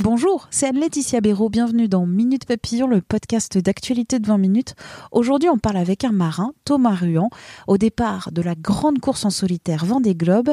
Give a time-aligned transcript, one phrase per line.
[0.00, 1.48] Bonjour, c'est Anne-Laetitia Béraud.
[1.48, 4.74] Bienvenue dans Minute Papillon, le podcast d'actualité de 20 minutes.
[5.12, 7.28] Aujourd'hui, on parle avec un marin, Thomas Ruan,
[7.68, 10.50] au départ de la grande course en solitaire Vendée Globe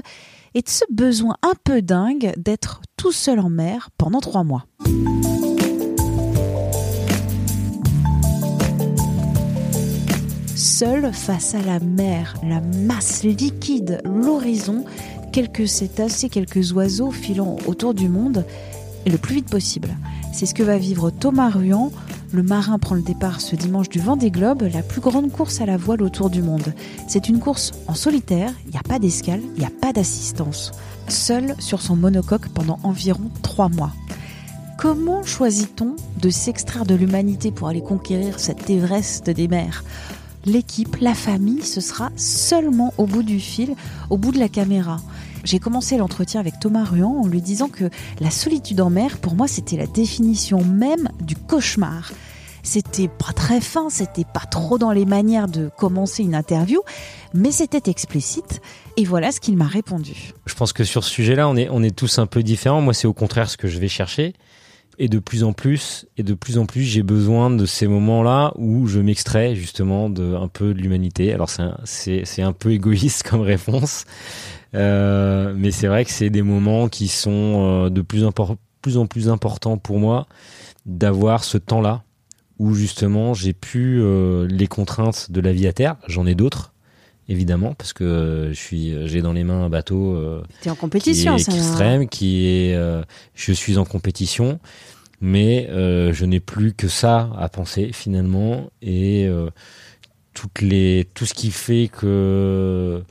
[0.53, 4.67] et de ce besoin un peu dingue d'être tout seul en mer pendant trois mois.
[10.55, 14.85] Seul face à la mer, la masse liquide, l'horizon,
[15.33, 18.45] quelques cétacés, quelques oiseaux filant autour du monde,
[19.05, 19.97] le plus vite possible.
[20.31, 21.91] C'est ce que va vivre Thomas Ruan.
[22.31, 25.65] Le marin prend le départ ce dimanche du Vendée Globe, la plus grande course à
[25.65, 26.73] la voile autour du monde.
[27.07, 30.71] C'est une course en solitaire, il n'y a pas d'escale, il n'y a pas d'assistance.
[31.07, 33.91] Seul sur son monocoque pendant environ trois mois.
[34.77, 39.83] Comment choisit-on de s'extraire de l'humanité pour aller conquérir cet Everest des mers?
[40.45, 43.75] L'équipe, la famille, ce sera seulement au bout du fil,
[44.09, 44.99] au bout de la caméra.
[45.43, 49.35] J'ai commencé l'entretien avec Thomas Ruan en lui disant que la solitude en mer, pour
[49.35, 52.11] moi, c'était la définition même du cauchemar.
[52.61, 56.81] C'était pas très fin, c'était pas trop dans les manières de commencer une interview,
[57.33, 58.61] mais c'était explicite.
[58.95, 60.31] Et voilà ce qu'il m'a répondu.
[60.45, 62.79] Je pense que sur ce sujet-là, on est, on est tous un peu différents.
[62.79, 64.33] Moi, c'est au contraire ce que je vais chercher.
[64.99, 68.53] Et de plus en plus, et de plus en plus, j'ai besoin de ces moments-là
[68.55, 71.33] où je m'extrais justement de un peu de l'humanité.
[71.33, 74.05] Alors c'est c'est un peu égoïste comme réponse,
[74.75, 78.23] euh, mais c'est vrai que c'est des moments qui sont euh, de plus,
[78.81, 80.27] plus en plus importants pour moi
[80.85, 82.03] d'avoir ce temps-là
[82.59, 85.95] où justement j'ai pu euh, les contraintes de la vie à terre.
[86.07, 86.72] J'en ai d'autres
[87.33, 90.17] évidemment parce que je suis j'ai dans les mains un bateau
[90.65, 92.77] es en compétition qui est extrême qui est
[93.35, 94.59] je suis en compétition
[95.19, 99.29] mais je n'ai plus que ça à penser finalement et
[100.33, 103.03] toutes les tout ce qui fait que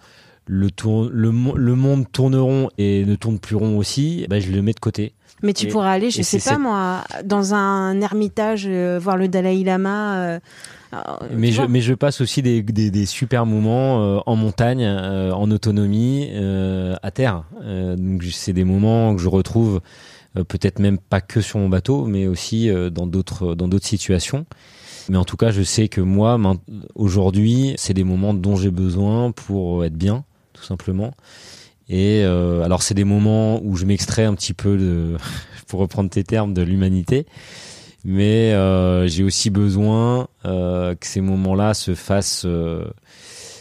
[0.47, 4.63] le, tour, le, le, monde tourneront et ne tourne plus rond aussi, bah, je le
[4.63, 5.15] mets de côté.
[5.43, 9.63] Mais tu pourrais aller, je sais pas moi, dans un ermitage, euh, voir le Dalai
[9.65, 10.17] Lama.
[10.17, 10.41] Euh,
[10.95, 10.99] euh,
[11.35, 16.31] mais je, mais je passe aussi des, des, des super moments en montagne, en autonomie,
[17.03, 17.45] à terre.
[17.63, 19.81] donc c'est des moments que je retrouve
[20.35, 24.45] peut-être même pas que sur mon bateau, mais aussi dans d'autres dans d'autres situations.
[25.09, 26.39] Mais en tout cas, je sais que moi,
[26.95, 31.13] aujourd'hui, c'est des moments dont j'ai besoin pour être bien tout simplement.
[31.93, 35.17] Et euh, alors c'est des moments où je m'extrais un petit peu de,
[35.67, 37.27] pour reprendre tes termes, de l'humanité.
[38.05, 42.47] Mais euh, j'ai aussi besoin euh, que ces moments-là se fassent.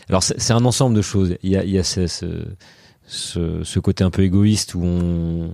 [0.08, 1.36] alors c'est un ensemble de choses.
[1.44, 2.08] Il y a, il y a ce,
[3.06, 5.52] ce, ce, côté un peu égoïste où on,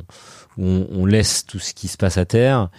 [0.59, 2.69] où on laisse tout ce qui se passe à terre.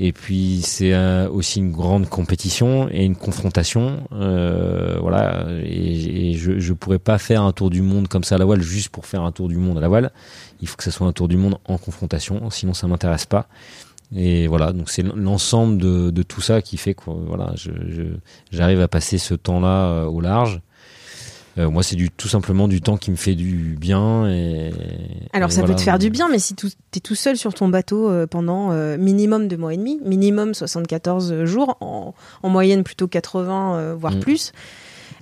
[0.00, 5.46] Et puis c'est aussi une grande compétition et une confrontation, euh, voilà.
[5.64, 8.62] Et, je je pourrais pas faire un tour du monde comme ça à la voile
[8.62, 10.12] juste pour faire un tour du monde à la voile.
[10.60, 13.48] Il faut que ça soit un tour du monde en confrontation, sinon ça m'intéresse pas.
[14.14, 17.70] Et voilà, donc c'est l'ensemble de, de, tout ça qui fait que voilà, je
[18.52, 20.60] j'arrive à passer ce temps-là euh, au large
[21.58, 24.28] euh, moi, c'est du tout simplement du temps qui me fait du bien.
[24.28, 24.70] Et,
[25.32, 27.68] Alors, ça peut te faire du bien, mais si tu es tout seul sur ton
[27.68, 32.14] bateau euh, pendant euh, minimum deux mois et demi, minimum 74 jours, en,
[32.44, 34.20] moyenne plutôt 80, voire mm.
[34.20, 34.52] plus,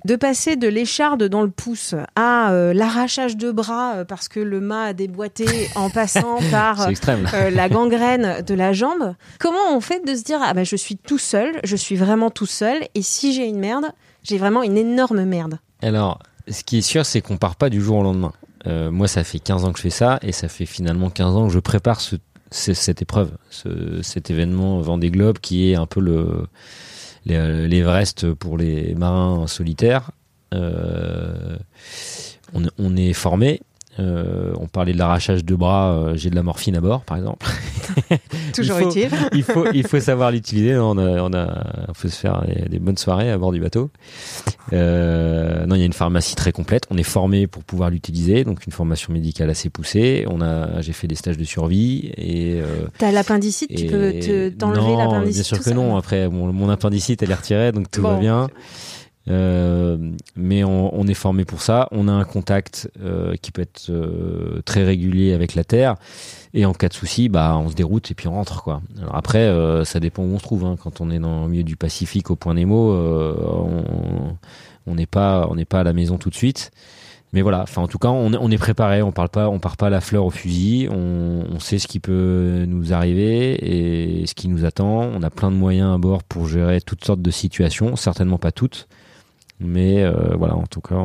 [0.05, 4.85] de passer de l'écharde dans le pouce à l'arrachage de bras parce que le mât
[4.85, 6.89] a déboîté en passant par
[7.33, 9.15] la gangrène de la jambe.
[9.41, 12.31] Comment on fait de se dire ah ben je suis tout seul, je suis vraiment
[12.31, 13.87] tout seul et si j'ai une merde,
[14.23, 15.59] j'ai vraiment une énorme merde.
[15.83, 18.33] Alors, ce qui est sûr, c'est qu'on part pas du jour au lendemain.
[18.67, 21.37] Euh, moi, ça fait 15 ans que je fais ça, et ça fait finalement 15
[21.37, 22.17] ans que je prépare ce,
[22.51, 26.47] cette épreuve, ce, cet événement Vendée Globe, qui est un peu le
[27.27, 30.13] l'Everest pour les marins solitaires.
[30.55, 31.57] Euh,
[32.79, 33.61] on, est formé,
[33.99, 37.17] euh, on parlait de l'arrachage de bras, euh, j'ai de la morphine à bord, par
[37.17, 37.47] exemple.
[38.55, 39.11] Toujours utile.
[39.33, 40.77] il faut, il faut savoir l'utiliser.
[40.77, 43.91] On a, on a, on peut se faire des, bonnes soirées à bord du bateau.
[44.73, 46.85] Euh, non, il y a une pharmacie très complète.
[46.91, 50.27] On est formé pour pouvoir l'utiliser, donc une formation médicale assez poussée.
[50.29, 52.61] On a, j'ai fait des stages de survie et.
[52.99, 55.35] T'as l'appendicite, tu peux te, t'enlever l'appendicite.
[55.35, 55.97] Bien sûr que non?
[55.97, 58.49] Après, mon appendicite, elle est retirée, donc tout va bien.
[59.29, 59.97] Euh,
[60.37, 61.89] mais on, est formé pour ça.
[61.91, 65.97] On a un contact euh, qui peut être euh, très régulier avec la Terre.
[66.55, 68.63] Et en cas de souci, bah, on se déroute et puis on rentre.
[68.63, 68.81] Quoi.
[69.01, 69.53] Alors après,
[69.85, 70.65] ça dépend où on se trouve.
[70.65, 70.77] Hein.
[70.83, 72.95] Quand on est dans le milieu du Pacifique au point Nemo,
[74.87, 76.71] on n'est pas, pas à la maison tout de suite.
[77.33, 79.03] Mais voilà, enfin en tout cas, on, est préparé.
[79.03, 80.89] On parle pas, on part pas la fleur au fusil.
[80.91, 85.01] On, sait ce qui peut nous arriver et ce qui nous attend.
[85.01, 87.97] On a plein de moyens à bord pour gérer toutes sortes de situations.
[87.97, 88.89] Certainement pas toutes.
[89.61, 90.97] Mais euh, voilà, en tout cas,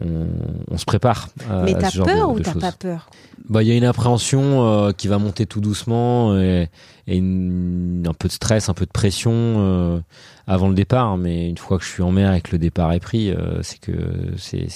[0.00, 1.28] on, se prépare.
[1.64, 3.08] Mais t'as peur ou t'as pas peur?
[3.48, 6.68] Bah, il y a une appréhension euh, qui va monter tout doucement et,
[7.08, 10.00] un peu de stress, un peu de pression euh,
[10.46, 11.16] avant le départ.
[11.18, 13.62] Mais une fois que je suis en mer et que le départ est pris, euh,
[13.62, 13.92] c'est que
[14.36, 14.68] c'est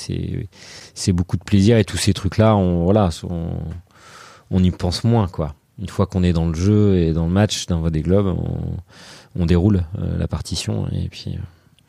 [0.94, 3.50] c'est beaucoup de plaisir et tous ces trucs là, on voilà, on,
[4.50, 5.54] on y pense moins quoi.
[5.78, 9.40] Une fois qu'on est dans le jeu et dans le match, dans des globes, on,
[9.40, 9.84] on déroule
[10.18, 11.38] la partition et puis.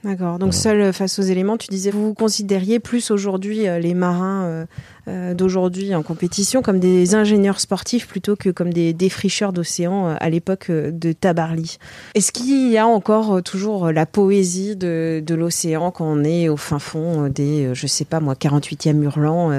[0.03, 0.39] D'accord.
[0.39, 4.65] Donc seul face aux éléments, tu disais, vous vous considériez plus aujourd'hui les marins
[5.07, 10.15] euh, d'aujourd'hui en compétition comme des ingénieurs sportifs plutôt que comme des défricheurs d'océan euh,
[10.19, 11.77] à l'époque euh, de Tabarly.
[12.13, 16.57] Est-ce qu'il y a encore toujours la poésie de, de l'océan quand on est au
[16.57, 19.51] fin fond des, je sais pas moi, 48e hurlant,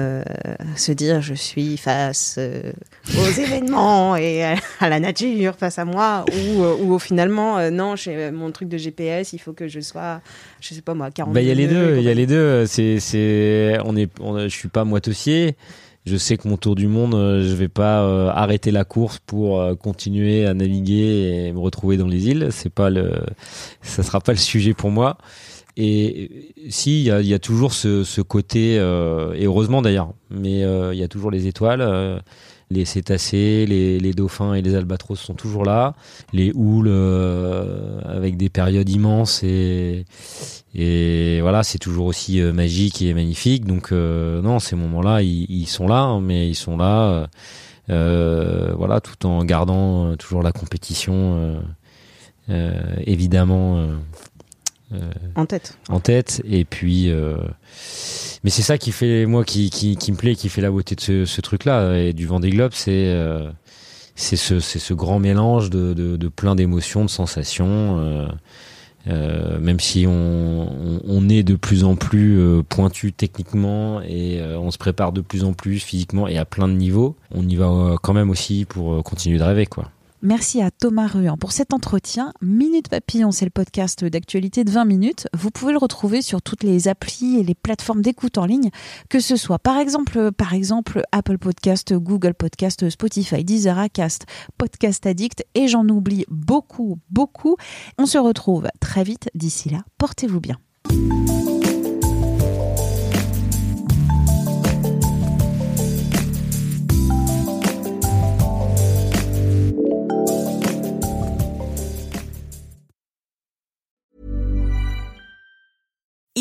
[0.75, 6.63] se dire je suis face aux événements et à la nature face à moi ou,
[6.63, 10.21] ou finalement non, j'ai mon truc de GPS, il faut que je sois,
[10.59, 12.27] je sais pas moi, 40 bah, Il y a les deux, il y a les
[12.27, 12.65] deux.
[12.65, 15.55] C'est, c'est, on est, je suis pas moitessier
[16.05, 19.19] je sais que mon tour du monde, euh, je vais pas euh, arrêter la course
[19.25, 22.47] pour euh, continuer à naviguer et me retrouver dans les îles.
[22.51, 23.11] C'est pas le,
[23.81, 25.17] ça sera pas le sujet pour moi.
[25.77, 31.07] Et si, il y a, toujours ce, côté, et heureusement d'ailleurs, mais il y a
[31.07, 32.21] toujours les étoiles
[32.71, 35.95] les cétacés, les, dauphins et les albatros sont toujours là.
[36.33, 40.05] Les houles euh, avec des périodes immenses et,
[40.75, 43.65] et voilà, c'est toujours aussi euh, magique et magnifique.
[43.65, 47.27] Donc euh, non, ces moments-là, ils, sont là, hein, mais ils sont là,
[47.87, 51.61] voilà, tout en gardant toujours la compétition,
[52.47, 53.87] évidemment.
[55.35, 55.77] en tête.
[55.89, 56.43] En tête.
[56.45, 57.11] Et puis,
[58.43, 60.95] mais c'est ça qui fait moi qui, qui, qui, me plaît qui fait la beauté
[60.95, 63.49] de ce, ce truc là et du Vendée Globe c'est euh,
[64.15, 68.27] c'est ce ce grand mélange de, de, de plein d'émotions de sensations euh,
[69.07, 74.41] euh, même si on, on, on, est de plus en plus euh, pointu techniquement et
[74.41, 77.47] euh, on se prépare de plus en plus physiquement et à plein de niveaux, on
[77.47, 79.89] y va quand même aussi pour continuer de rêver quoi.
[80.21, 82.33] Merci à Thomas Ruan pour cet entretien.
[82.41, 85.27] Minute Papillon, c'est le podcast d'actualité de 20 minutes.
[85.33, 88.69] Vous pouvez le retrouver sur toutes les applis et les plateformes d'écoute en ligne,
[89.07, 94.25] que ce soit par exemple, par exemple Apple Podcast, Google Podcast, Spotify, Deezer, Acast,
[94.57, 97.55] Podcast Addict et j'en oublie beaucoup, beaucoup.
[97.97, 99.29] On se retrouve très vite.
[99.35, 100.57] D'ici là, portez-vous bien.